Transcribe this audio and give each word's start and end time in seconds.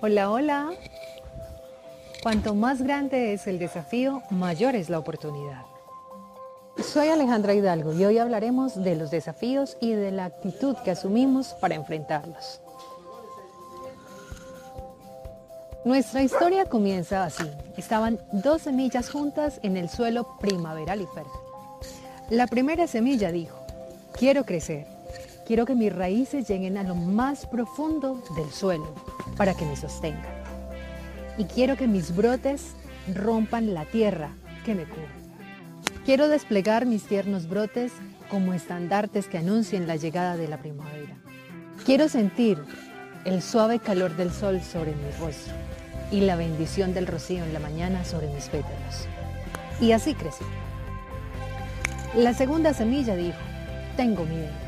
Hola, 0.00 0.30
hola. 0.30 0.70
Cuanto 2.22 2.54
más 2.54 2.82
grande 2.82 3.32
es 3.32 3.48
el 3.48 3.58
desafío, 3.58 4.22
mayor 4.30 4.76
es 4.76 4.88
la 4.90 5.00
oportunidad. 5.00 5.62
Soy 6.80 7.08
Alejandra 7.08 7.52
Hidalgo 7.52 7.92
y 7.92 8.04
hoy 8.04 8.18
hablaremos 8.18 8.80
de 8.80 8.94
los 8.94 9.10
desafíos 9.10 9.76
y 9.80 9.90
de 9.90 10.12
la 10.12 10.26
actitud 10.26 10.76
que 10.84 10.92
asumimos 10.92 11.48
para 11.60 11.74
enfrentarlos. 11.74 12.60
Nuestra 15.84 16.22
historia 16.22 16.66
comienza 16.66 17.24
así. 17.24 17.50
Estaban 17.76 18.20
dos 18.30 18.62
semillas 18.62 19.10
juntas 19.10 19.58
en 19.64 19.76
el 19.76 19.88
suelo 19.88 20.38
primaveral 20.38 21.00
y 21.00 21.06
fértil. 21.06 21.32
La 22.30 22.46
primera 22.46 22.86
semilla 22.86 23.32
dijo, 23.32 23.58
quiero 24.12 24.44
crecer, 24.44 24.86
quiero 25.44 25.66
que 25.66 25.74
mis 25.74 25.92
raíces 25.92 26.46
lleguen 26.46 26.78
a 26.78 26.84
lo 26.84 26.94
más 26.94 27.46
profundo 27.46 28.22
del 28.36 28.52
suelo 28.52 29.17
para 29.38 29.54
que 29.54 29.64
me 29.64 29.76
sostengan. 29.76 30.26
Y 31.38 31.44
quiero 31.44 31.76
que 31.76 31.86
mis 31.86 32.14
brotes 32.14 32.74
rompan 33.14 33.72
la 33.72 33.86
tierra 33.86 34.30
que 34.66 34.74
me 34.74 34.84
cubre. 34.84 35.08
Quiero 36.04 36.28
desplegar 36.28 36.84
mis 36.84 37.04
tiernos 37.04 37.48
brotes 37.48 37.92
como 38.28 38.52
estandartes 38.52 39.28
que 39.28 39.38
anuncien 39.38 39.86
la 39.86 39.96
llegada 39.96 40.36
de 40.36 40.48
la 40.48 40.58
primavera. 40.58 41.16
Quiero 41.86 42.08
sentir 42.08 42.58
el 43.24 43.40
suave 43.40 43.78
calor 43.78 44.16
del 44.16 44.32
sol 44.32 44.60
sobre 44.60 44.94
mi 44.94 45.10
rostro 45.20 45.54
y 46.10 46.20
la 46.20 46.36
bendición 46.36 46.92
del 46.92 47.06
rocío 47.06 47.44
en 47.44 47.52
la 47.52 47.60
mañana 47.60 48.04
sobre 48.04 48.26
mis 48.28 48.48
pétalos. 48.48 49.06
Y 49.80 49.92
así 49.92 50.14
crecí. 50.14 50.44
La 52.16 52.34
segunda 52.34 52.74
semilla 52.74 53.14
dijo, 53.14 53.38
tengo 53.96 54.24
miedo. 54.24 54.67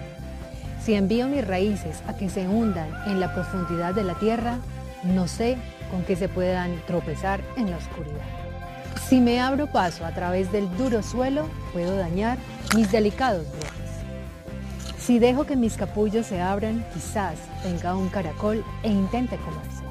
Si 0.90 0.96
envío 0.96 1.28
mis 1.28 1.46
raíces 1.46 2.02
a 2.08 2.16
que 2.16 2.28
se 2.28 2.48
hundan 2.48 2.90
en 3.06 3.20
la 3.20 3.32
profundidad 3.32 3.94
de 3.94 4.02
la 4.02 4.16
tierra, 4.16 4.58
no 5.04 5.28
sé 5.28 5.56
con 5.88 6.02
qué 6.02 6.16
se 6.16 6.28
puedan 6.28 6.84
tropezar 6.84 7.40
en 7.56 7.70
la 7.70 7.76
oscuridad. 7.76 8.26
Si 9.08 9.20
me 9.20 9.40
abro 9.40 9.68
paso 9.68 10.04
a 10.04 10.12
través 10.12 10.50
del 10.50 10.68
duro 10.76 11.04
suelo, 11.04 11.46
puedo 11.72 11.94
dañar 11.96 12.38
mis 12.74 12.90
delicados 12.90 13.46
brotes. 13.52 13.70
Si 14.98 15.20
dejo 15.20 15.44
que 15.44 15.54
mis 15.54 15.76
capullos 15.76 16.26
se 16.26 16.40
abran, 16.40 16.84
quizás 16.92 17.38
venga 17.62 17.94
un 17.94 18.08
caracol 18.08 18.64
e 18.82 18.88
intente 18.88 19.36
comerse. 19.36 19.84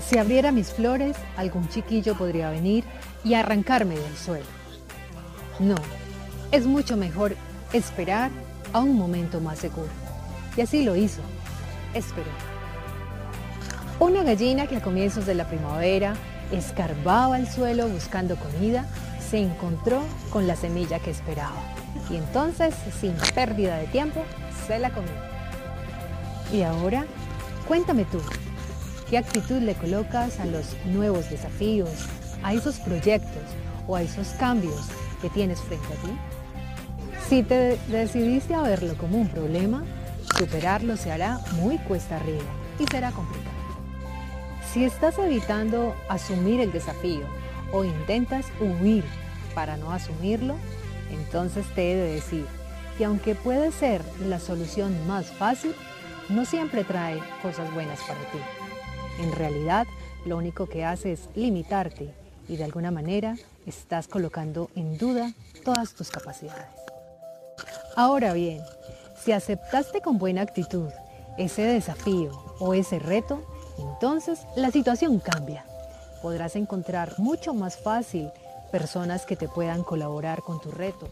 Si 0.00 0.16
abriera 0.16 0.52
mis 0.52 0.72
flores, 0.72 1.18
algún 1.36 1.68
chiquillo 1.68 2.16
podría 2.16 2.48
venir 2.48 2.82
y 3.24 3.34
arrancarme 3.34 3.96
del 3.96 4.16
suelo. 4.16 4.46
No, 5.58 5.76
es 6.50 6.64
mucho 6.64 6.96
mejor 6.96 7.36
esperar 7.74 8.30
a 8.72 8.80
un 8.80 8.96
momento 8.96 9.40
más 9.40 9.58
seguro. 9.58 9.90
Y 10.56 10.60
así 10.60 10.82
lo 10.82 10.96
hizo. 10.96 11.20
Esperó. 11.94 12.30
Una 14.00 14.22
gallina 14.22 14.66
que 14.66 14.76
a 14.76 14.82
comienzos 14.82 15.26
de 15.26 15.34
la 15.34 15.48
primavera 15.48 16.14
escarbaba 16.52 17.38
el 17.38 17.48
suelo 17.48 17.88
buscando 17.88 18.36
comida, 18.36 18.86
se 19.28 19.38
encontró 19.38 20.02
con 20.30 20.46
la 20.46 20.56
semilla 20.56 20.98
que 20.98 21.10
esperaba. 21.10 21.60
Y 22.10 22.16
entonces, 22.16 22.74
sin 23.00 23.14
pérdida 23.34 23.76
de 23.78 23.86
tiempo, 23.86 24.24
se 24.66 24.78
la 24.78 24.90
comió. 24.90 25.12
Y 26.52 26.62
ahora, 26.62 27.04
cuéntame 27.66 28.04
tú, 28.04 28.20
¿qué 29.10 29.18
actitud 29.18 29.60
le 29.60 29.74
colocas 29.74 30.40
a 30.40 30.46
los 30.46 30.76
nuevos 30.86 31.28
desafíos, 31.28 31.90
a 32.42 32.54
esos 32.54 32.78
proyectos 32.78 33.42
o 33.86 33.96
a 33.96 34.02
esos 34.02 34.28
cambios 34.38 34.88
que 35.20 35.28
tienes 35.28 35.60
frente 35.60 35.86
a 35.86 36.06
ti? 36.06 36.37
Si 37.28 37.42
te 37.42 37.78
decidiste 37.88 38.54
a 38.54 38.62
verlo 38.62 38.96
como 38.96 39.18
un 39.18 39.28
problema, 39.28 39.84
superarlo 40.38 40.96
se 40.96 41.12
hará 41.12 41.38
muy 41.60 41.76
cuesta 41.76 42.16
arriba 42.16 42.42
y 42.78 42.86
será 42.86 43.12
complicado. 43.12 43.54
Si 44.72 44.82
estás 44.84 45.18
evitando 45.18 45.94
asumir 46.08 46.60
el 46.60 46.72
desafío 46.72 47.26
o 47.70 47.84
intentas 47.84 48.46
huir 48.60 49.04
para 49.54 49.76
no 49.76 49.92
asumirlo, 49.92 50.56
entonces 51.10 51.66
te 51.74 51.92
he 51.92 51.96
de 51.96 52.14
decir 52.14 52.46
que 52.96 53.04
aunque 53.04 53.34
puede 53.34 53.72
ser 53.72 54.00
la 54.26 54.38
solución 54.38 55.06
más 55.06 55.26
fácil, 55.26 55.74
no 56.30 56.46
siempre 56.46 56.82
trae 56.82 57.20
cosas 57.42 57.70
buenas 57.74 58.00
para 58.00 58.20
ti. 58.20 58.38
En 59.20 59.32
realidad, 59.32 59.86
lo 60.24 60.38
único 60.38 60.66
que 60.66 60.86
hace 60.86 61.12
es 61.12 61.28
limitarte 61.34 62.08
y 62.48 62.56
de 62.56 62.64
alguna 62.64 62.90
manera 62.90 63.36
estás 63.66 64.08
colocando 64.08 64.70
en 64.74 64.96
duda 64.96 65.34
todas 65.62 65.92
tus 65.92 66.10
capacidades. 66.10 66.88
Ahora 67.98 68.32
bien, 68.32 68.62
si 69.16 69.32
aceptaste 69.32 70.00
con 70.00 70.18
buena 70.18 70.42
actitud 70.42 70.88
ese 71.36 71.62
desafío 71.62 72.30
o 72.60 72.72
ese 72.72 73.00
reto, 73.00 73.42
entonces 73.76 74.46
la 74.54 74.70
situación 74.70 75.18
cambia. 75.18 75.64
Podrás 76.22 76.54
encontrar 76.54 77.18
mucho 77.18 77.54
más 77.54 77.76
fácil 77.76 78.30
personas 78.70 79.26
que 79.26 79.34
te 79.34 79.48
puedan 79.48 79.82
colaborar 79.82 80.42
con 80.42 80.60
tu 80.60 80.70
reto. 80.70 81.08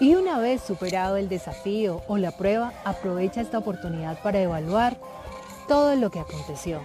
Y 0.00 0.16
una 0.16 0.40
vez 0.40 0.62
superado 0.62 1.16
el 1.16 1.28
desafío 1.28 2.02
o 2.08 2.18
la 2.18 2.32
prueba, 2.32 2.72
aprovecha 2.84 3.40
esta 3.40 3.58
oportunidad 3.58 4.20
para 4.20 4.40
evaluar 4.40 4.96
todo 5.68 5.94
lo 5.94 6.10
que 6.10 6.18
aconteció. 6.18 6.80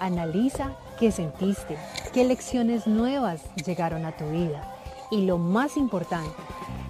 Analiza 0.00 0.72
qué 0.98 1.12
sentiste, 1.12 1.78
qué 2.12 2.24
lecciones 2.24 2.88
nuevas 2.88 3.42
llegaron 3.64 4.04
a 4.06 4.16
tu 4.16 4.28
vida. 4.28 4.74
Y 5.12 5.24
lo 5.24 5.38
más 5.38 5.76
importante, 5.76 6.34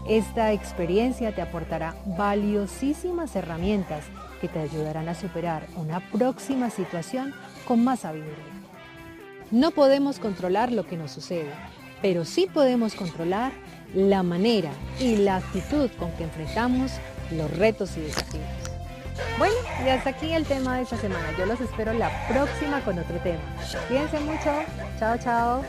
esta 0.09 0.53
experiencia 0.53 1.35
te 1.35 1.43
aportará 1.43 1.95
valiosísimas 2.05 3.35
herramientas 3.37 4.05
que 4.41 4.49
te 4.49 4.61
ayudarán 4.61 5.09
a 5.09 5.15
superar 5.15 5.67
una 5.77 6.01
próxima 6.11 6.71
situación 6.71 7.35
con 7.67 7.83
más 7.85 8.01
sabiduría. 8.01 8.35
No 9.51 9.71
podemos 9.71 10.19
controlar 10.19 10.73
lo 10.73 10.87
que 10.87 10.97
nos 10.97 11.13
sucede, 11.13 11.51
pero 12.03 12.25
sí 12.25 12.49
podemos 12.53 12.95
controlar 12.95 13.53
la 13.95 14.23
manera 14.23 14.71
y 15.01 15.17
la 15.17 15.37
actitud 15.37 15.91
con 15.99 16.11
que 16.13 16.25
enfrentamos 16.25 16.93
los 17.33 17.51
retos 17.57 17.97
y 17.97 18.01
desafíos. 18.01 18.45
Bueno, 19.39 19.55
y 19.85 19.89
hasta 19.89 20.11
aquí 20.11 20.33
el 20.33 20.45
tema 20.45 20.77
de 20.77 20.83
esta 20.83 20.97
semana. 20.97 21.33
Yo 21.39 21.47
los 21.47 21.61
espero 21.61 21.93
la 21.93 22.11
próxima 22.29 22.81
con 22.81 22.99
otro 22.99 23.17
tema. 23.19 23.41
Cuídense 23.89 24.21
mucho. 24.21 24.53
Chao, 24.99 25.17
chao. 25.19 25.65